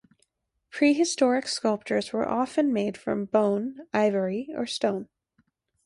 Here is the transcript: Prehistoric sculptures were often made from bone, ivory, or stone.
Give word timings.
Prehistoric 0.71 1.47
sculptures 1.47 2.11
were 2.11 2.27
often 2.27 2.73
made 2.73 2.97
from 2.97 3.25
bone, 3.25 3.81
ivory, 3.93 4.49
or 4.55 4.65
stone. 4.65 5.07